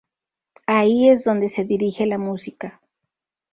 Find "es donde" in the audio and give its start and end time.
1.09-1.47